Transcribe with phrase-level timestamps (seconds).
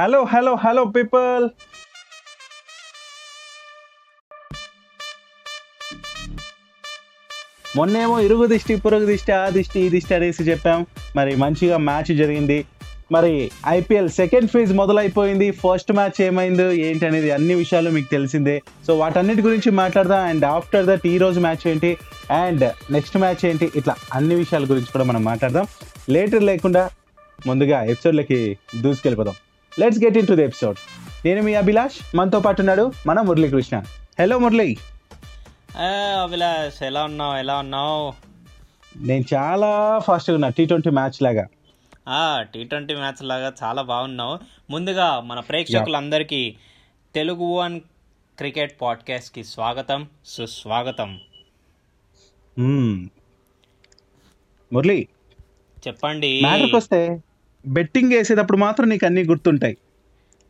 [0.00, 1.48] Hello hello hello people
[7.76, 10.86] మొన్నేమో ఇరుగు దిష్టి పొరుగు దిష్టి ఆ దిష్టి ఈ దిష్టి అనేసి చెప్పాం.
[11.16, 12.66] మరి మంచిగా మ్యాచ్ జరిగింది.
[13.12, 15.50] మరి ఐపీఎల్ సెకండ్ ఫేజ్ మొదలైపోయింది.
[15.50, 18.62] ఫస్ట్ మ్యాచ్ ఏమైందో ఏంటి అనేది అన్ని విషయాలు మీకు తెలిసిందే.
[18.86, 20.24] సో వాటన్నిటి గురించి మాట్లాడదాం.
[20.26, 21.96] అండ్ ఆఫ్టర్ దట్ ఈ రోజు మ్యాచ్ ఏంటి?
[22.30, 23.72] అండ్ నెక్స్ట్ మ్యాచ్ ఏంటి?
[23.76, 25.66] ఇట్లా అన్ని విషయాల గురించి కూడా మనం మాట్లాడదాం.
[26.08, 26.90] లేటర్ లేకుండా
[27.46, 29.34] ముందుగా ఎపిసోడ్లకి దూసుకెళ్ళిపోదాం.
[29.78, 30.76] Let's get into the episode
[31.24, 33.82] నేను మీ అభిలాష్ మనతో పాటు ఉన్నాడు మన మురళీకృష్ణ.
[34.20, 34.76] హలో మురళి.
[36.22, 37.36] అభిలాష్ ఎలా ఉన్నావు?
[37.36, 38.12] ఎలా ఉన్నావు?
[38.96, 41.46] నేను చాలా ఫాస్ట్గా ఉన్నా టీ ట్వంటీ మ్యాచ్ లాగా.
[42.42, 44.38] టీ ట్వంటీ మ్యాచ్ లాగా చాలా బాగున్నావు.
[44.70, 46.56] ముందుగా మన ప్రేక్షకులందరికీ
[47.14, 47.80] తెలుగు వన్
[48.38, 51.20] క్రికెట్ పాడ్కాస్ట్కి స్వాగతం సుస్వాగతం.
[52.58, 53.08] మ్మ్.
[54.72, 55.08] మురళి.
[55.88, 56.40] చెప్పండి.
[56.42, 57.22] మ్యాటర్కి వస్తే
[57.68, 59.76] బెట్టింగ్ వేసేటప్పుడు మాత్రం నీకు అన్ని గుర్తుంటాయి.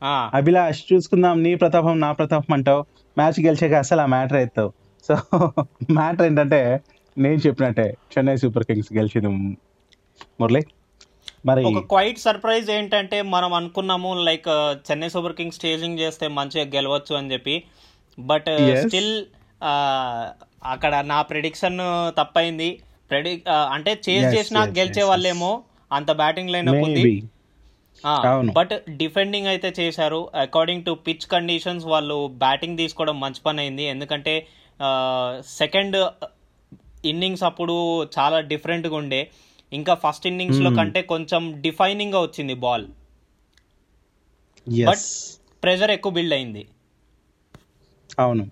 [0.05, 2.81] ఆ, అభిలాష్ చూసుకుందాం నీ ప్రతాపం నా ప్రతాపం అంటావు.
[3.19, 4.73] మ్యాచ్ గెలిచాక అసలు ఆ మ్యాటర్ ఎత్తావు.
[5.09, 5.19] సో
[5.91, 6.81] మ్యాటర్ ఏంటంటే
[7.19, 9.57] నేను చెప్పినట్టే చెన్నై సూపర్ కింగ్స్ గెలిచింది
[10.41, 10.63] మురళి.
[11.47, 14.49] మరి ఒక క్వైట్ సర్ప్రైజ్ ఏంటంటే మనం అనుకున్నాము like
[14.91, 17.63] Chennai Super Kings staging చేస్తే మంచిగా గెలవచ్చు అని చెప్పి.
[18.19, 18.47] బట్.
[18.87, 19.25] స్టిల్
[20.65, 21.79] అక్కడ నా ప్రిడిక్షన్
[22.19, 22.79] తప్పైంది.
[23.11, 27.23] ప్రెడి అంటే చేజ్ Yes, చేసినా గెలిచే వాళ్ళేమో అంత బ్యాటింగ్ లైనప్ ఉంది.
[28.57, 30.21] బట్ డిఫెండింగ్ అయితే చేశారు.
[30.35, 33.85] అకార్డింగ్ టు పిచ్ కండిషన్స్ వాళ్ళు బ్యాటింగ్ తీసుకోవడం మంచి పని అయింది.
[33.85, 34.35] ఎందుకంటే
[35.47, 35.97] సెకండ్
[37.05, 37.75] ఇన్నింగ్స్ అప్పుడు
[38.19, 39.31] చాలా డిఫరెంట్గా ఉండే.
[39.73, 40.79] ఇంకా ఫస్ట్ ఇన్నింగ్స్లో Hmm.
[40.79, 42.87] కంటే కొంచెం డిఫైనింగ్గా వచ్చింది బాల్
[44.93, 45.09] ఎస్
[45.63, 46.63] ప్రెజర్ ఎక్కువ బిల్డ్ అయింది.
[48.19, 48.45] అవును.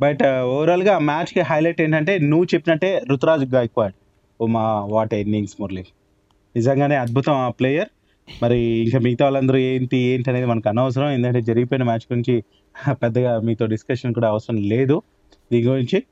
[0.00, 3.94] బట్ ఓవరాల్గా మ్యాచ్కి హైలైట్ ఏంటంటే నువ్వు చెప్పినట్టే రుతురాజ్ గాయక్వాడ్.
[4.40, 5.84] ఓ మా వాట్ ఇన్నింగ్స్ మురళి.
[6.56, 7.88] నిజంగానే అద్భుతం ఆ ప్లేయర్.
[8.42, 11.10] మరి ఇంకా మిగతా వాళ్ళందరూ ఏంటి ఏంటి అనేది మనకు అనవసరం.
[11.10, 12.44] ఎందుకంటే జరిగిపోయిన మ్యాచ్ గురించి
[12.90, 15.02] పెద్దగా మీతో డిస్కషన్ కూడా అవసరం లేదు.
[15.52, 16.02] దీని గురించి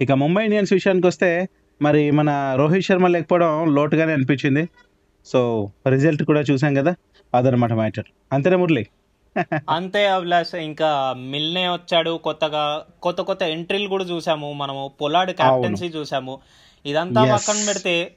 [0.00, 1.48] ఇక ముంబై ఇండియన్స్ విషయానికి వస్తే
[1.82, 4.68] మరి మన రోహిత్ శర్మ లేకపోవడం లోటుగానే అనిపించింది.
[5.26, 6.94] సో రిజల్ట్ కూడా చూసాం కదా
[7.34, 8.04] అదనమాట మ్యాటర్.
[8.32, 8.86] అంతేనా మురళి?
[9.70, 12.84] అంతే అభిలాష్ ఇంకా మిల్నే వచ్చాడు కొత్తగా.
[13.02, 14.52] కొత్త కొత్త ఎంట్రీలు కూడా చూసాము.
[14.52, 16.38] మనము పొలాడ్ క్యాప్టెన్సీ చూసాము.
[16.86, 17.24] ఇదంతా.
[17.24, 18.10] పక్కన పెడితే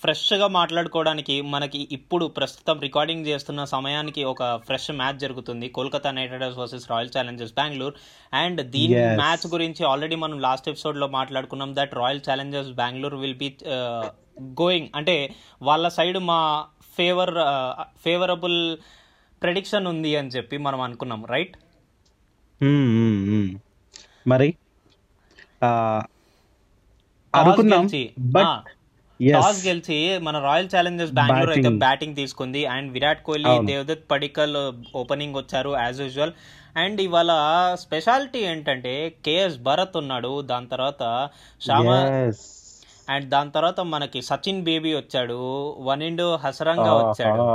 [0.00, 5.68] ఫ్రెష్గా మాట్లాడుకోవడానికి మనకి ఇప్పుడు ప్రస్తుతం రికార్డింగ్ చేస్తున్న సమయానికి ఒక ఫ్రెష్ మ్యాచ్ జరుగుతుంది.
[5.68, 7.94] Kolkata Knight Riders versus Royal Challengers Bengaluru.
[8.32, 8.94] And దీని.
[9.16, 13.48] మ్యాచ్ గురించి ఆల్రెడీ మనం లాస్ట్ ఎపిసోడ్లో మాట్లాడుకున్నాం that Royal Challengers Bengaluru will be
[14.60, 15.16] going అంటే
[15.62, 16.38] వాళ్ళ సైడ్ మా
[16.96, 17.34] ఫేవర్
[18.04, 18.58] ఫేవరబుల్
[19.42, 21.56] ప్రెడిక్షన్ ఉంది అని చెప్పి మనం అనుకున్నాం రైట్
[22.60, 23.50] మ్మ్, మ్మ్, మ్మ్.
[24.26, 24.48] మరి
[25.62, 26.06] టాస్
[27.34, 27.84] అనుకున్నాం
[28.32, 28.75] బట్
[29.20, 29.96] టాస్ గెలిచి
[30.26, 31.70] మన రాయల్ ఛాలెంజర్స్ బెంగళూరు అయితే.
[31.84, 32.62] బ్యాటింగ్ తీసుకుంది.
[32.74, 33.54] అండ్ విరాట్ కోహ్లీ.
[33.70, 34.56] దేవదత్ పడికల్
[35.02, 36.34] ఓపెనింగ్ వచ్చారు యాజ్ యూజువల్
[36.82, 37.32] అండ్ ఇవాళ
[37.84, 38.94] స్పెషాలిటీ ఏంటంటే
[39.26, 40.32] కేఎస్ భరత్ ఉన్నాడు.
[40.50, 41.02] దాని తర్వాత
[41.66, 41.88] శ్యామ
[43.14, 45.40] అండ్ దాని తర్వాత మనకి సచిన్ బేబీ వచ్చాడు.
[45.88, 47.46] వన్ ఇండ్ హసరంగా వచ్చాడు.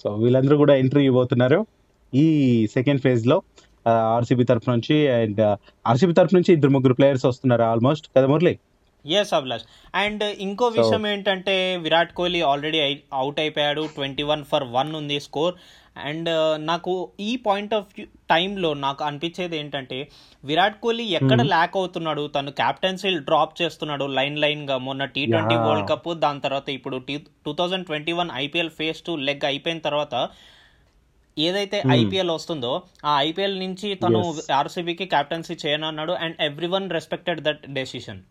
[0.00, 1.60] సో వీళ్ళందరూ కూడా ఎంట్రీ ఇవ్వబోతున్నారు.
[2.12, 2.26] ఈ
[2.74, 3.36] సెకండ్ ఫేజ్లో
[4.16, 5.40] ఆర్సీబీ తరఫు నుంచి అండ్
[5.90, 8.54] ఆర్సీబీ తరఫు నుంచి ఇద్దరు ముగ్గురు ప్లేయర్స్ వస్తున్నారు ఆల్మోస్ట్ కదా మురళి?
[9.14, 12.78] ఎస్ అభిలాష్ అండ్ ఇంకో విషయం ఏంటంటే విరాట్ కోహ్లీ ఆల్రెడీ
[13.12, 13.88] అవుట్ అయిపోయాడు.
[13.94, 15.54] ట్వంటీ వన్ ఫర్ వన్ ఉంది స్కోర్
[16.08, 16.30] అండ్
[16.66, 17.92] నాకు ఈ పాయింట్ ఆఫ్
[18.30, 19.98] టైంలో నాకు అనిపించేది ఏంటంటే
[20.44, 22.26] విరాట్ కోహ్లీ ఎక్కడ ల్యాక్ అవుతున్నాడు?
[22.26, 24.76] తను క్యాప్టెన్సీ డ్రాప్ చేస్తున్నాడు లైన్ లైన్గా.
[24.88, 25.54] మొన్న టీ ట్వంటీ.
[25.54, 26.98] వరల్డ్ కప్ దాని తర్వాత ఇప్పుడు
[27.46, 30.28] two thousand twenty one IPL phase two leg అయిపోయిన తర్వాత
[31.38, 34.20] ఏదైతే ఐపీఎల్ వస్తుందో ఆ ఐపీఎల్ నుంచి తను.
[34.52, 36.12] ఆర్సీబీకి captaincy చేయనన్నాడు.
[36.12, 36.36] And
[36.66, 38.22] everyone respected that decision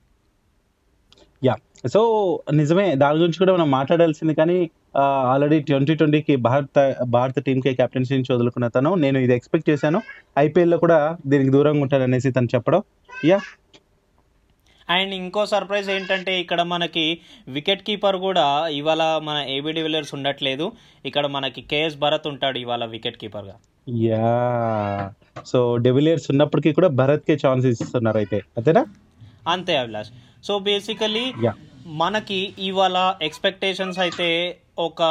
[1.48, 1.56] yeah
[1.94, 2.02] so
[2.60, 4.58] నిజమే దాని గురించి కూడా మనం మాట్లాడాల్సింది కానీ
[5.32, 6.80] ఆల్రెడీ ట్వంటీ ట్వంటీకి భారత
[7.16, 10.00] భారత టీంకి కెప్టెన్సీ నుంచి వదులుకున్న తను నేను ఇది ఎక్స్పెక్ట్ చేశాను.
[10.46, 12.82] ఐపీఎల్లో కూడా దీనికి దూరంగా ఉంటాడు అనేసి తను చెప్పడం.
[13.32, 13.40] యా
[14.96, 17.06] అండ్ ఇంకో సర్ప్రైజ్ ఏంటంటే ఇక్కడ మనకి
[17.56, 18.44] వికెట్ కీపర్ కూడా
[18.80, 20.66] ఇవాళ మన ఏబీ డివిలియర్స్ ఉండట్లేదు.
[21.10, 23.56] ఇక్కడ మనకి కేఎస్ భరత్ ఉంటాడు ఇవాళ వికెట్ కీపర్గా.
[24.08, 24.28] యా
[25.52, 28.40] సో డెవిలియర్స్ ఉన్నప్పటికీ కూడా భరత్కే ఛాన్స్ ఇస్తున్నారు అయితే.
[28.58, 28.84] అంతేనా?
[29.54, 30.12] అంతే అభిలాష్.
[30.48, 31.26] సో బేసికలీ
[31.86, 35.02] మనకి ఇవాళ ఎక్స్పెక్టేషన్స్ అయితే ఒక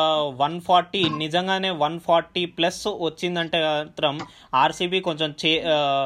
[0.41, 4.21] వన్ ఫార్టీ నిజంగానే వన్ ఫార్టీ ప్లస్ వచ్చిందంటే మాత్రం
[4.55, 5.65] ఆర్సీబీ కొంచెం చే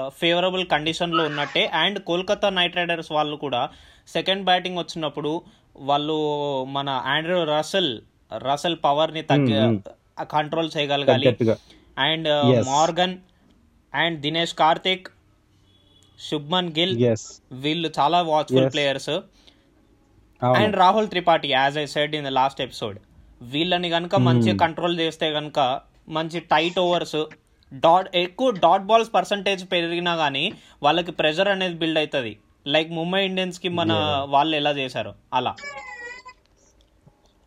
[0.08, 1.66] ఫేవరబుల్ కండిషన్లో ఉన్నట్టే.
[1.66, 3.68] అండ్ కోల్కతా నైట్ రైడర్స్ వాళ్ళు కూడా
[4.08, 5.42] సెకండ్ బ్యాటింగ్ వచ్చినప్పుడు
[5.76, 6.18] వాళ్ళు
[6.64, 8.00] మన ఆండ్రూ రసల్
[8.36, 9.58] రసల్ పవర్ని తగ్గి
[10.24, 11.24] కంట్రోల్ చేయగలగాలి.
[11.24, 11.56] తగ్గట్టుగా.
[11.98, 12.66] And Yes.
[12.66, 13.16] Morgan
[13.94, 15.08] and Dinesh Karthik
[16.18, 16.94] Shubman Gill.
[17.64, 18.70] వీళ్ళు చాలా watchful.
[18.74, 19.10] Players
[20.42, 22.98] and Rahul Tripathi as I said in the last episode
[23.42, 25.58] వీళ్ళని కనుక మంచిగా కంట్రోల్ చేస్తే కనుక
[26.08, 27.20] మంచి టైట్ ఓవర్స్
[27.72, 30.44] డాట్ ఎక్కువ డాట్ బాల్స్ పర్సంటేజ్ పెరిగినా కానీ
[30.82, 32.32] వాళ్ళకి ప్రెషర్ అనేది బిల్డ్ అవుతుంది
[32.66, 33.92] లైక్ ముంబై ఇండియన్స్కి మన
[34.28, 35.12] వాళ్ళు ఎలా చేశారు?
[35.34, 35.52] అలా.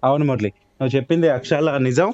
[0.04, 0.52] అవును మురళి.
[0.80, 2.10] నువ్వు చెప్పింది అక్షరాల నిజం.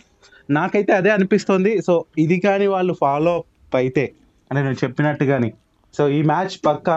[0.50, 1.71] నాకైతే అదే అనిపిస్తుంది.
[1.81, 4.06] సో ఇది కానీ వాళ్ళు ఫాలో అప్ అయితే
[4.51, 5.50] అంటే నువ్వు చెప్పినట్టుగాని
[5.95, 6.89] సో ఈ మ్యాచ్ పక్క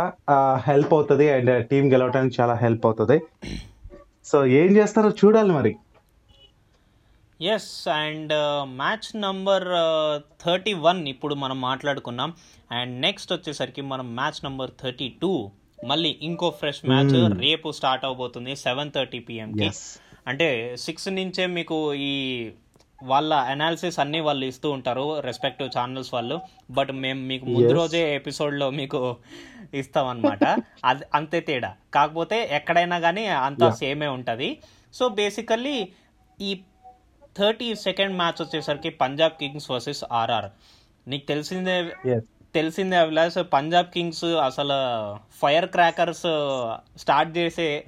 [0.68, 3.16] హెల్ప్ అవుతుంది అండ్ టీం గెలవడానికి చాలా హెల్ప్ అవుతుంది.
[4.30, 5.72] సో ఏం చేస్తారో చూడాలి మరి.
[7.40, 8.32] Yes and
[8.80, 9.66] match number
[10.44, 12.32] thirty one ఇప్పుడు మనం మాట్లాడుకున్నాం.
[12.78, 15.32] అండ్ నెక్స్ట్ వచ్చేసరికి మనం మ్యాచ్ నంబర్ థర్టీ టూ
[15.90, 17.14] మళ్ళీ ఇంకో ఫ్రెష్ మ్యాచ్
[17.44, 19.68] రేపు స్టార్ట్ అవబోతుంది సెవెన్ థర్టీ పిఎంకి.
[20.30, 20.48] అంటే
[20.86, 22.12] సిక్స్ నుంచే మీకు ఈ
[23.02, 26.40] వాళ్ళ అనాలిసిస్ అన్ని వాళ్ళు ఇస్తూ ఉంటారు రెస్పెక్టివ్ ఛానల్స్ వాళ్ళు.
[26.70, 27.72] బట్ మేము మీకు ముందు.
[27.72, 29.16] రోజే ఎపిసోడ్లో మీకు
[29.74, 30.44] ఇస్తాం అనమాట
[30.84, 31.74] అది అంతే తేడా.
[31.94, 34.58] కాకపోతే ఎక్కడైనా కానీ అంతా సేమే ఉంటుంది.
[34.94, 35.88] సో బేసికల్లీ
[36.40, 36.60] ఈ
[37.38, 40.50] థర్టీ సెకండ్ మ్యాచ్ వచ్చేసరికి పంజాబ్ కింగ్స్ వర్సెస్ ఆర్ఆర్
[41.08, 41.76] నీకు తెలిసిందే.
[42.54, 44.78] తెలిసిందే అభిలాష్ పంజాబ్ కింగ్స్ అసలు
[45.40, 46.26] ఫైర్ క్రాకర్స్
[46.98, 47.84] స్టార్ట్ చేసే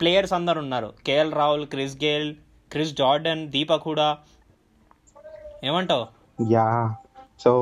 [0.00, 0.94] ప్లేయర్స్ అందరు ఉన్నారు.
[1.06, 2.34] KL Rahul Chris Gayle
[2.72, 4.18] Chris Jordan Deepak Hooda
[5.64, 6.06] ఏమంటావు?
[6.50, 6.94] యా.
[7.40, 7.52] సో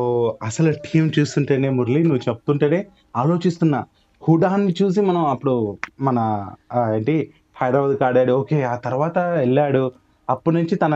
[0.43, 3.85] అసలు టీం చూస్తుంటేనే మురళి నువ్వు చెప్తుంటేనే ఆలోచిస్తున్నా.
[4.29, 6.49] హుడాన్ని చూసి మనం అప్పుడు మన
[6.95, 7.31] ఏంటి
[7.63, 9.93] హైదరాబాద్కి ఆడాడు ఓకే ఆ తర్వాత వెళ్ళాడు.
[10.31, 10.95] అప్పటి నుంచి తన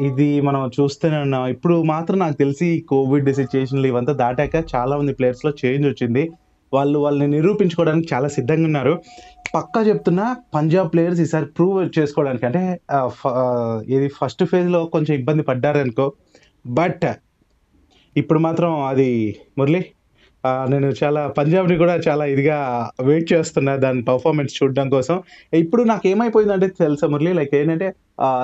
[0.00, 1.46] ఇది మనం చూస్తూనే ఉన్నాం.
[1.46, 6.30] ఇప్పుడు మాత్రం నాకు తెలిసి కోవిడ్ సిచ్యుయేషన్లు ఇవంతా దాటాక చాలా మంది ప్లేయర్స్లో చేంజ్ వచ్చింది.
[6.72, 9.02] వాళ్ళు వాళ్ళని నిరూపించుకోవడానికి చాలా సిద్ధంగా ఉన్నారు.
[9.56, 10.24] పక్కా చెప్తున్నా
[10.54, 12.62] పంజాబ్ ప్లేయర్స్ ఈసారి ప్రూవ్ చేసుకోవడానికి అంటే
[13.94, 16.06] ఇది ఫస్ట్ ఫేజ్లో కొంచెం ఇబ్బంది పడ్డారనుకో.
[16.78, 17.06] బట్
[18.16, 19.10] ఇప్పుడు మాత్రం అది
[19.58, 19.80] మురళి
[20.72, 22.58] నేను చాలా పంజాబ్ని కూడా చాలా ఇదిగా
[23.08, 25.16] వెయిట్ చేస్తున్నా దాని పర్ఫార్మెన్స్ చూడడం కోసం.
[25.64, 27.88] ఇప్పుడు నాకు ఏమైపోయిందంటే తెలుసా మురళి లైక్ ఏంటంటే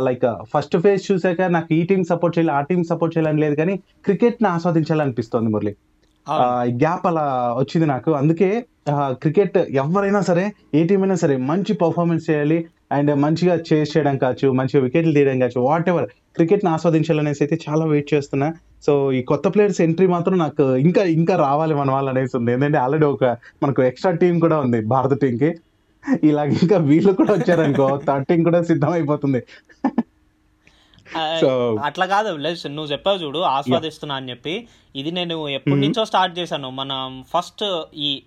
[0.06, 3.76] లైక్ ఫస్ట్ ఫేజ్ చూసాక నాకు ఈ టీం సపోర్ట్ చేయాలి ఆ టీం సపోర్ట్ చేయాలని లేదు కానీ
[4.06, 5.74] క్రికెట్ని ఆస్వాదించాలనిపిస్తోంది మురళి.
[6.80, 7.24] గ్యాప్ అలా
[7.58, 8.10] వచ్చింది నాకు.
[8.20, 8.48] అందుకే
[9.22, 10.44] క్రికెట్ ఎవరైనా సరే
[10.74, 12.58] ఏ టీం అయినా సరే మంచి పర్ఫార్మెన్స్ చేయాలి
[12.90, 16.06] అండ్ మంచిగా చేస్ చేయడం కావచ్చు మంచిగా వికెట్లు తీయడం కావచ్చు వాట్ ఎవర్
[16.36, 18.48] క్రికెట్ని ఆస్వాదించాలనేసి అయితే చాలా వెయిట్ చేస్తున్నా.
[18.84, 22.52] సో ఈ కొత్త ప్లేయర్స్ ఎంట్రీ మాత్రం నాకు ఇంకా ఇంకా రావాలి మన వాళ్ళు అనేసి ఉంది.
[22.54, 23.24] ఎందుకంటే ఆల్రెడీ ఒక
[23.62, 25.50] మనకు ఎక్స్ట్రా టీం కూడా ఉంది భారత టీంకి
[26.24, 29.40] ఇలాగ ఇంకా వీళ్ళు కూడా వచ్చారనుకో థర్డ్ టీం కూడా సిద్ధం అయిపోతుంది
[29.84, 29.90] ఆ,
[31.40, 34.68] సో అట్లా కాదు నువ్వు చెప్పావు చూడు ఆస్వాదిస్తున్నా అని చెప్పి.
[34.96, 36.70] ఇది నేను ఎప్పటి నుంచో స్టార్ట్ చేశాను.
[36.70, 38.22] మనం ఫస్ట్ ఈ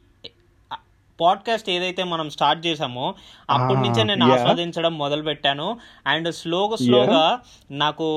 [1.21, 3.15] పాడ్కాస్ట్ ఏదైతే మనం స్టార్ట్ చేసామో
[3.49, 4.25] అప్పటి నుంచే నేను.
[4.33, 7.39] ఆస్వాదించడం మొదలు పెట్టాను అండ్ స్లోగా స్లోగా
[7.71, 8.09] నాకు.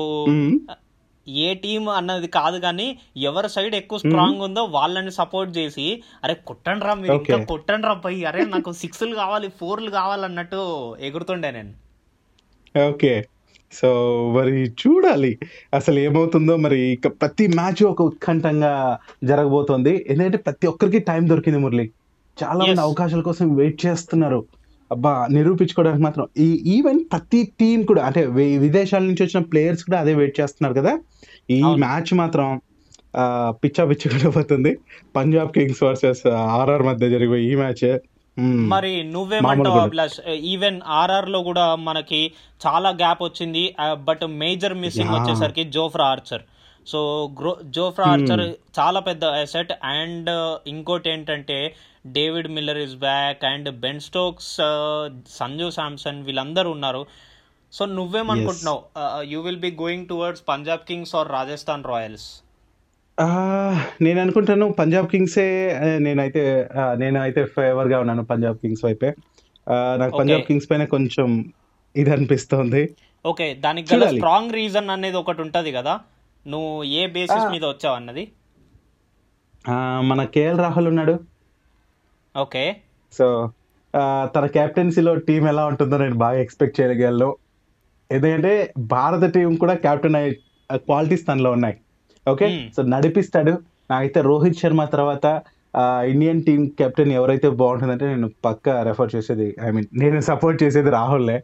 [1.27, 6.85] ఏ టీం అన్నది కాదు కానీ ఎవరి సైడ్ ఎక్కువ స్ట్రాంగ్ ఉందో వాళ్ళని సపోర్ట్ చేసి అరే కొట్టండి
[6.85, 7.43] రా మీరు ఇంకా.
[7.43, 10.61] కొట్టండి రా పోయి అరే నాకు సిక్స్లు కావాలి ఫోర్లు కావాలన్నట్టు
[10.99, 11.73] ఎగురుతుండే నేను.
[12.87, 13.23] ఓకే
[13.73, 13.89] సో
[14.37, 15.39] మరి చూడాలి.
[15.73, 20.05] అసలు ఏమవుతుందో మరి ఇక ప్రతి మ్యాచ్ ఒక ఉత్కంఠంగా జరగబోతోంది.
[20.09, 21.91] ఎందుకంటే ప్రతి ఒక్కరికి టైం దొరికింది మురళి.
[22.43, 22.81] చాలా మంది.
[22.81, 24.45] అవకాశాల కోసం వెయిట్ చేస్తున్నారు.
[24.91, 28.25] అబ్బా నిరూపించుకోవడానికి మాత్రం ఈ ఈవెన్ ప్రతి టీం కూడా అంటే
[28.57, 30.99] విదేశాల నుంచి వచ్చిన ప్లేయర్స్ కూడా అదే వెయిట్ చేస్తున్నారు కదా.
[31.49, 31.61] ఈ.
[31.61, 32.61] మ్యాచ్ మాత్రం
[33.49, 34.77] పిచ్చా పిచ్చ పోతుంది
[35.15, 37.99] పంజాబ్ కింగ్స్ వర్సెస్ ఆర్ఆర్ మధ్య జరిగే ఈ మ్యాచ్.
[38.73, 40.17] మరి నువ్వేమంటావు అభిలాష్?
[40.53, 42.21] ఈవెన్ ఆర్ఆర్లో కూడా మనకి
[42.65, 43.63] చాలా గ్యాప్ వచ్చింది
[44.09, 45.13] బట్ మేజర్ మిస్సింగ్.
[45.17, 46.43] వచ్చేసరికి Jofra Archer
[46.87, 46.99] so
[47.39, 48.43] grow Jofra Archer
[48.79, 50.29] చాలా పెద్ద అసెట్ అండ్
[50.67, 51.57] ఇంకోటి ఏంటంటే
[52.17, 54.53] David Miller is back and Ben Stokes
[55.39, 57.03] Sanju Samson వీళ్ళందరూ ఉన్నారు.
[57.73, 58.81] సో నువ్వేమనుకుంటున్నావు?
[59.33, 62.25] You will be going towards Punjab Kings or Rajasthan Royals
[63.21, 63.25] ఆ,
[64.01, 66.43] నేను అనుకుంటాను పంజాబ్ కింగ్సే ఆ, నేనైతే
[66.75, 69.09] ఆ, నేనైతే ఫేవర్గా ఉన్నాను పంజాబ్ కింగ్స్ వైపే.
[69.97, 70.41] నాకు పంజాబ్.
[70.41, 71.27] కింగ్స్ పైన కొంచెం
[71.95, 72.81] ఇది అనిపిస్తోంది
[73.25, 74.19] ఓకే దానికి గల చూడాలి.
[74.19, 75.93] స్ట్రాంగ్ రీజన్ అనేది ఒకటి ఉంటది కదా?
[76.45, 78.23] నువ్వు ఏ బేసిస్ మీద వచ్చావు అన్నది?
[79.65, 81.15] ఆ, మన కేఎల్ రాహుల్ ఉన్నాడు.
[82.35, 82.63] ఓకే.
[83.13, 83.25] సో
[84.35, 87.29] తన కెప్టెన్సీలో టీం ఎలా ఉంటుందో నేను బాగా ఎక్స్పెక్ట్ చేయగలను.
[88.11, 88.53] ఎందుకంటే
[88.93, 90.31] భారత టీం కూడా కెప్టెన్ అయ్యే
[90.77, 91.75] క్వాలిటీస్ తనలో ఉన్నాయి.
[92.27, 92.47] ఓకే.
[92.75, 93.53] సో నడిపిస్తాడు.
[93.91, 95.25] నాకైతే రోహిత్ శర్మ తర్వాత
[96.11, 101.37] ఇండియన్ టీం కెప్టెన్ ఎవరైతే బాగుంటుందంటే నేను పక్క రెఫర్ చేసేది ఐ మీన్ నేను సపోర్ట్ చేసేది రాహుల్లే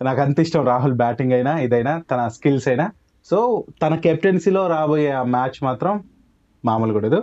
[0.00, 2.86] నాకు అంత ఇష్టం రాహుల్ బ్యాటింగ్ అయినా ఇదైనా తన స్కిల్స్ అయినా.
[3.30, 3.38] సో
[3.82, 5.94] తన కెప్టెన్సీలో రాబోయే ఆ మ్యాచ్ మాత్రం
[6.64, 7.20] మామూలు కూడదు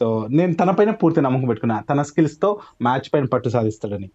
[0.00, 1.76] సో నేను తన పైన పూర్తి నమ్మకం పెట్టుకున్నా.
[1.90, 2.48] తన స్కిల్స్తో
[2.82, 4.08] మ్యాచ్ పైన పట్టు సాధిస్తాడని.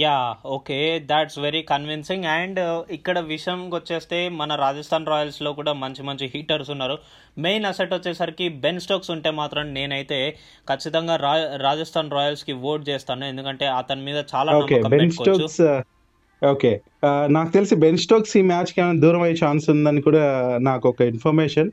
[0.00, 0.16] Yeah
[0.56, 0.76] okay
[1.10, 2.60] that's very convincing and
[2.96, 6.96] ఇక్కడ విషయంకి వచ్చేస్తే మన రాజస్థాన్ రాయల్స్లో కూడా మంచి మంచి హీటర్స్ ఉన్నారు.
[7.46, 10.18] మెయిన్ అసెట్ వచ్చేసరికి బెన్ స్టోక్స్ ఉంటే మాత్రం నేనైతే
[10.70, 11.32] ఖచ్చితంగా రా
[11.66, 13.26] రాజస్థాన్ రాయల్స్కి ఓట్ చేస్తాను.
[13.32, 15.48] ఎందుకంటే అతని మీద చాలా ఓకే నమ్మకం బెన్ పెట్టుకోవచ్చు.
[15.48, 15.60] స్టోక్స్
[16.42, 16.72] ఓకే
[17.36, 20.24] నాకు తెలిసి బెన్ స్టోక్స్ ఈ మ్యాచ్కి ఏమైనా దూరం అయ్యే ఛాన్స్ ఉందని కూడా
[20.68, 21.70] నాకు ఒక ఇన్ఫర్మేషన్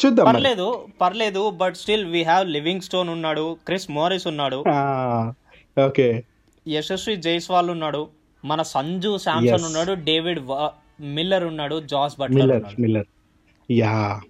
[0.00, 0.34] చూద్దాం మరి.
[0.34, 0.68] పర్లేదు
[1.02, 2.44] పర్లేదు but still we have
[2.86, 4.60] Livingstone ఉన్నాడు క్రిస్ మోరిస్ ఉన్నాడు.
[5.76, 6.08] ఓకే
[6.68, 8.02] యశస్వి జైస్వాల్ ఉన్నాడు
[8.44, 9.64] మన సంజు శాంసన్.
[9.64, 10.40] ఉన్నాడు డేవిడ్
[11.00, 13.08] మిల్లర్ ఉన్నాడు Jos Buttler Miller
[13.70, 14.20] yeah.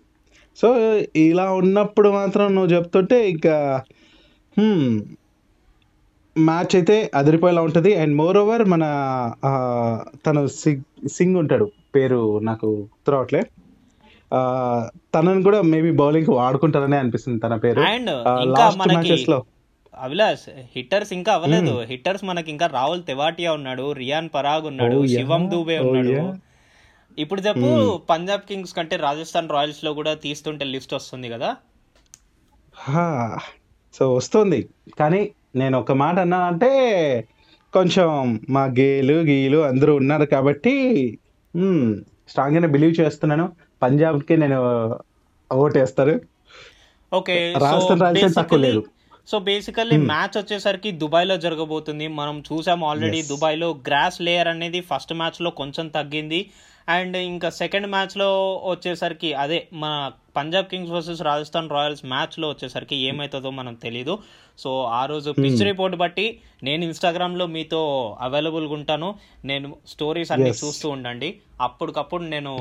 [0.59, 0.69] So
[1.17, 3.55] ఇలా ఉన్నప్పుడు మాత్రం నువ్వు చెప్తుంటే ఇంకా
[6.37, 7.91] మ్యాచ్ అయితే అదిరిపోయేలా ఉంటుంది.
[7.97, 8.85] అండ్ మోర్ ఓవర్ మన
[10.27, 13.43] తను సింగ్ సింగ్ ఉంటాడు పేరు నాకు గుర్తురావట్లే.
[15.15, 17.81] తనని కూడా మేబీ బౌలింగ్ వాడుకుంటారనే అనిపిస్తుంది తన పేరు.
[18.59, 19.39] లాస్ట్ మ్యాచెస్లో
[20.05, 21.75] అభిలాష్ హిట్టర్స్ ఇంకా అవ్వలేదు.
[21.91, 25.07] హిట్టర్స్ మనకి ఇంకా రాహుల్ తెవాటియా ఉన్నాడు రియాన్ పరాగ్ ఉన్నాడు.
[25.07, 26.35] శివం దూబే ఉన్నాడు.
[27.19, 27.69] ఇప్పుడు చెప్పు
[28.11, 31.51] పంజాబ్ కింగ్స్ కంటే రాజస్థాన్ రాయల్స్లో కూడా తీస్తుంటే లిస్ట్ వస్తుంది కదా?
[33.95, 34.61] సో వస్తుంది.
[34.99, 35.23] కానీ
[35.57, 36.71] నేను ఒక మాట అన్నానంటే
[37.73, 40.75] కొంచెం మా గేలు గీలు అందరూ ఉన్నారు కాబట్టి
[42.29, 43.47] స్ట్రాంగ్గానే బిలీవ్ చేస్తున్నాను.
[43.83, 44.61] పంజాబ్కి నేను
[45.53, 46.21] ఓటేస్తారు.
[47.15, 48.83] ఓకే రాజస్థాన్ రాయల్స్ తక్కువ లేదు.
[49.29, 53.29] సో బేసికల్లీ మ్యాచ్ వచ్చేసరికి దుబాయ్లో జరగబోతుంది మనం చూసాం ఆల్రెడీ Yes.
[53.29, 56.41] దుబాయ్లో గ్రాస్ లేయర్ అనేది ఫస్ట్ మ్యాచ్లో కొంచెం తగ్గింది
[56.89, 58.29] అండ్ ఇంకా సెకండ్ మ్యాచ్లో
[58.65, 59.95] వచ్చేసరికి అదే మన
[60.37, 64.15] Punjab Kings versus Rajasthan Royals మ్యాచ్లో వచ్చేసరికి ఏమవుతుందో మనం తెలీదు
[64.59, 66.27] సో ఆ రోజు పిచ్ రిపోర్ట్ బట్టి
[66.63, 67.81] నేను ఇన్స్టాగ్రామ్లో మీతో
[68.21, 69.09] అవైలబుల్గా ఉంటాను
[69.45, 70.53] నేను స్టోరీస్ అన్ని.
[70.63, 71.31] చూస్తూ ఉండండి
[71.61, 72.53] అప్పటికప్పుడు నేను.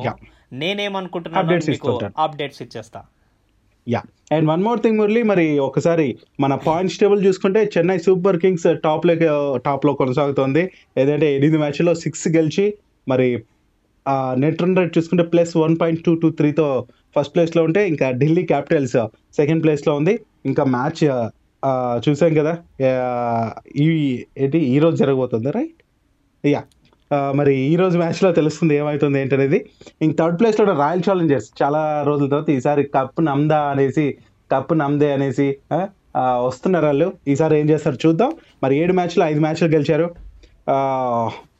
[0.61, 1.93] నేనేమనుకుంటున్నాను మీకు.
[2.19, 3.01] అప్డేట్స్ ఇచ్చేస్తా
[3.87, 4.01] yeah
[4.35, 6.07] and one more thing Murali మరి ఒకసారి
[6.43, 9.13] మన పాయింట్స్ టేబుల్ చూసుకుంటే చెన్నై సూపర్ కింగ్స్ టాప్లో
[9.67, 10.63] టాప్లో కొనసాగుతోంది.
[11.01, 12.65] ఏదంటే ఎనిమిది మ్యాచ్లో సిక్స్ గెలిచి
[13.07, 13.27] మరి
[14.43, 16.67] నెట్ రన్ రేట్ చూసుకుంటే plus one point two two త్రీతో
[17.15, 18.97] first ప్లేస్లో ఉంటే ఇంకా ఢిల్లీ క్యాపిటల్స్
[19.39, 20.13] సెకండ్ ప్లేస్లో ఉంది.
[20.49, 21.25] ఇంకా మ్యాచ్ uh,
[21.63, 22.53] uh, చూసాం కదా
[23.83, 23.87] ఈ
[24.43, 25.79] ఏంటి ఈరోజు జరగబోతుంది రైట్
[26.43, 26.61] యా
[27.11, 29.69] మరి ఈ రోజు మ్యాచ్లో తెలుస్తుంది ఏమవుతుంది ఏంటనేది.
[30.01, 34.05] ఇంక థర్డ్ ప్లేస్లో రాయల్ ఛాలెంజర్స్ చాలా రోజుల తర్వాత ఈసారి కప్ నమ్దా అనేసి
[34.53, 35.47] కప్ నమ్దే అనేసి
[36.47, 37.13] వస్తున్నారు వాళ్ళు.
[37.27, 38.31] ఈసారి ఏం చేస్తారు చూద్దాం.
[38.63, 40.07] మరి ఏడు మ్యాచ్లు ఐదు మ్యాచ్లు గెలిచారు.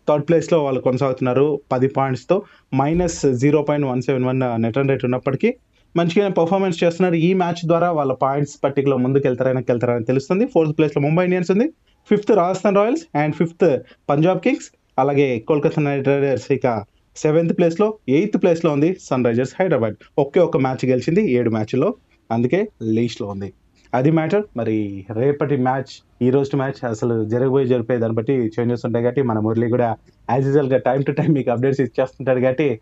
[0.10, 2.36] థర్డ్ ప్లేస్లో వాళ్ళు కొనసాగుతున్నారు పది పాయింట్స్తో
[2.76, 5.50] minus zero point one seven one net run rate ఉన్నప్పటికీ
[5.96, 7.16] మంచిగా పర్ఫార్మెన్స్ చేస్తున్నారు.
[7.28, 10.46] ఈ మ్యాచ్ ద్వారా వాళ్ళ పాయింట్స్ పర్టికులర్ ముందుకు వెళ్తారైనా వెళ్తారని తెలుస్తుంది.
[10.54, 11.68] ఫోర్త్ ప్లేస్లో ముంబై ఇండియన్స్ ఉంది.
[12.10, 13.66] Fifth Rajasthan Royals and fifth
[14.10, 14.68] Punjab Kings
[15.00, 16.86] అలాగే కోల్కతా నైట్ రైడర్స్ ఇక
[17.16, 19.96] సెవెంత్ ప్లేస్లో ఎయిత్ ప్లేస్లో ఉంది సన్ రైజర్స్ హైదరాబాద్.
[20.20, 21.94] ఒకే ఒక్క మ్యాచ్ గెలిచింది ఏడు మ్యాచ్లో
[22.32, 23.54] అందుకే లీస్ట్లో ఉంది.
[23.94, 29.04] అది మ్యాటర్ మరి రేపటి మ్యాచ్ ఈ రోజు మ్యాచ్ అసలు జరగబోయే జరిపే దాన్ని బట్టి చేంజెస్ ఉంటాయి
[29.04, 29.96] కాబట్టి మన మురళి కూడా
[30.32, 32.80] యాజ్ యూజువల్గా టైం టు టైం మీకు అప్డేట్స్ ఇచ్చేస్తుంటాడు కాబట్టి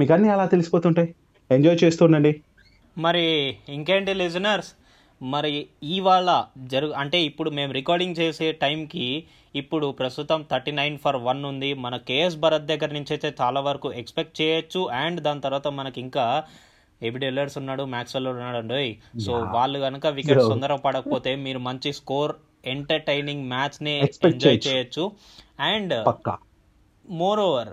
[0.00, 1.14] మీకు అన్నీ అలా తెలిసిపోతుంటాయి.
[1.50, 2.32] ఎంజాయ్ చేస్తూ ఉండండి.
[2.98, 3.24] మరి
[3.68, 4.70] ఇంకేంటి లిజనర్స్?
[5.22, 9.24] మరి ఇవాళ జరుగు అంటే ఇప్పుడు మేము రికార్డింగ్ చేసే టైంకి
[9.54, 11.74] ఇప్పుడు ప్రస్తుతం థర్టీ నైన్ ఫర్ వన్ ఉంది.
[11.74, 14.88] మన కేఎస్ భరత్ దగ్గర నుంచి అయితే చాలా వరకు ఎక్స్పెక్ట్ చేయొచ్చు.
[14.88, 16.44] అండ్ దాని తర్వాత మనకి ఇంకా
[17.02, 18.98] ఎబిడి ఎల్లర్స్ ఉన్నాడు మ్యాక్స్వెల్ ఉన్నాడు అండి.
[19.20, 20.48] సో వాళ్ళు కనుక వికెట్ Yo.
[20.48, 22.32] తొందర పడకపోతే మీరు మంచి స్కోర్
[22.64, 25.10] ఎంటర్టైనింగ్ మ్యాచ్ని Expect ఎంజాయ్ చేయొచ్చు.
[25.60, 26.08] అండ్
[27.10, 27.68] మోర్ ఓవర్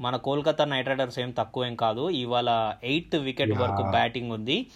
[0.00, 2.10] మన కోల్కతా నైట్ రైడర్స్ ఏం తక్కువ కాదు.
[2.10, 4.66] ఇవాళ ఎయిత్ వికెట్ వరకు బ్యాటింగ్ ఉంది.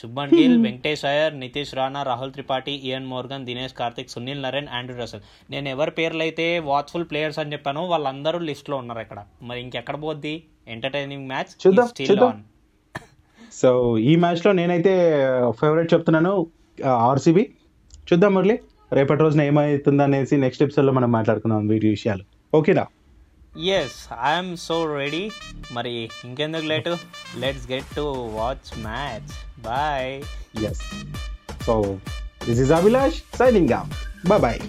[0.00, 4.96] Shubman Gill Venkatesh Iyer Nitish Rana Rahul Tripathi Eoin Morgan Dinesh Karthik Sunil Narine Andre
[5.00, 9.20] Russell నేను ఎవరి పేర్లు అయితే వాచ్ఫుల్ ప్లేయర్స్ అని చెప్పానో వాళ్ళందరూ లిస్ట్లో ఉన్నారు ఇక్కడ.
[9.48, 10.34] మరి ఇంకెక్కడ పోద్ది?
[10.76, 11.52] Entertaining match
[11.92, 12.24] still.
[12.30, 12.42] On
[13.60, 13.70] so
[14.10, 14.92] ఈ మ్యాచ్లో నేనైతే
[15.60, 16.32] ఫేవరెట్ చెప్తున్నాను
[17.10, 17.44] ఆర్సీబీ
[18.08, 18.56] చూద్దాం మురళి
[18.98, 22.24] రేపటి రోజున ఏమవుతుంది అనేసి నెక్స్ట్ ఎపిసోడ్లో మనం మాట్లాడుకుందాం వీటి విషయాలు.
[22.58, 22.84] ఓకేనా
[23.72, 25.24] ఎస్ ఐఎమ్ సో రెడీ
[25.72, 25.94] మరి
[26.24, 26.92] ఇంకెందుకు late
[27.38, 30.12] let's get to watch match bye
[30.64, 30.82] yes
[31.66, 31.74] so
[32.46, 33.68] this is Abhilash signing
[34.26, 34.60] bye bye